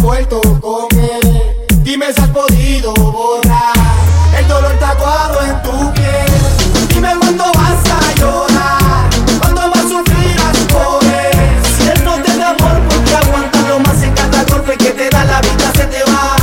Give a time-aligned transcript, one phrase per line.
[0.00, 1.66] vuelto con él.
[1.82, 3.72] Dime si has podido borrar
[4.36, 6.30] el dolor tatuado en tu piel.
[6.88, 11.34] Dime cuándo vas a llorar, cuándo vas a sufrir a poder.
[11.76, 15.08] Si él no te da amor, porque aguanta lo más en cada golpe que te
[15.10, 16.36] da la vida se te va.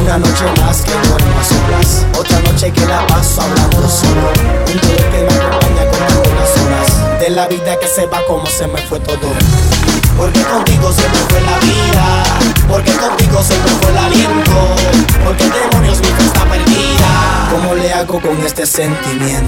[0.00, 4.32] Una noche más que duermo a solas, otra noche que la paso hablando solo.
[4.66, 8.46] Un dolor que me acompaña con algunas horas de la vida que se va como
[8.46, 9.28] se me fue todo.
[10.16, 11.59] Porque contigo se me fue la
[18.70, 19.39] sentimiento?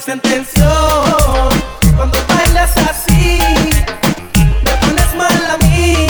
[0.00, 0.64] sentenció.
[1.96, 3.38] Cuando bailas así,
[4.62, 6.06] me pones mal a mí.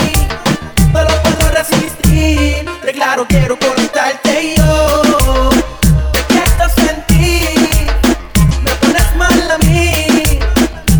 [0.92, 2.64] No lo puedo resistir.
[2.84, 5.50] Declaro, quiero conectarte yo.
[6.12, 7.86] Te quiero sentir.
[8.62, 10.38] Me pones mal a mí.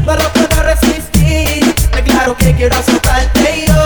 [0.04, 1.74] No lo puedo resistir.
[1.94, 3.83] Declaro que quiero azotarte yo.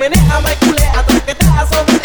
[0.00, 0.80] minute, I might cool.
[0.80, 1.99] I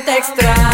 [0.00, 0.73] te extraño.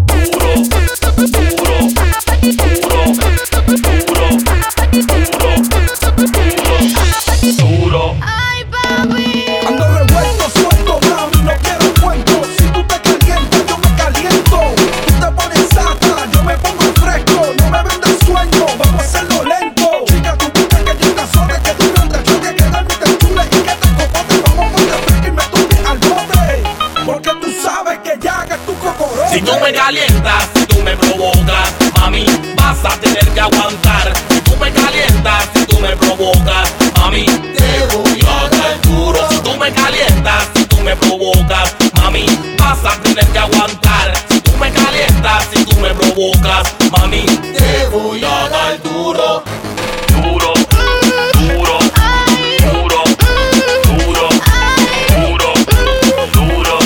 [37.11, 39.19] mami, te voy a dar duro.
[39.29, 42.25] Si tú me calientas, si tú me provocas, mami,
[42.57, 44.13] vas a tener que aguantar.
[44.29, 49.43] Si tú me calientas, si tú me provocas, mami, te voy a dar duro.
[50.07, 50.53] Duro,
[51.47, 51.79] duro,
[52.71, 53.03] duro,
[53.83, 54.29] duro,
[55.09, 55.53] duro,
[56.33, 56.79] duro,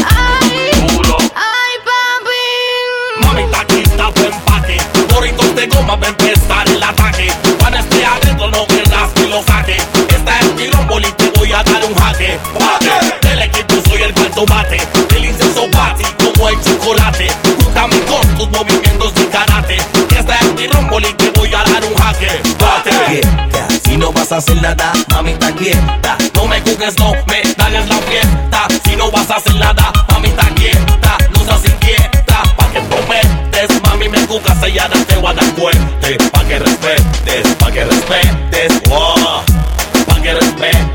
[0.87, 1.17] duro.
[1.35, 3.25] Ay, papi.
[3.25, 4.77] Mami, taquita, buen empaque.
[5.13, 7.44] Gorritos de goma va a empezar el ataque.
[15.25, 17.27] Incenso bate como el chocolate.
[17.63, 19.77] Júntame con tus movimientos de karate.
[20.17, 22.41] Esta es mi rombol y te voy a dar un jaque.
[22.59, 22.91] Bate.
[23.07, 23.67] quieta.
[23.85, 26.17] Si no vas a hacer nada, mamita quieta.
[26.33, 28.67] No me juzgues, no me dañes la fiesta.
[28.83, 32.43] Si no vas a hacer nada, mamita quieta, no seas inquieta.
[32.57, 36.17] Pa' que prometes, mami, me juzgas, ella te voy a dar fuerte.
[36.31, 39.43] Pa' que respetes, pa' que respetes, wow.
[40.07, 40.94] Pa' que respetes.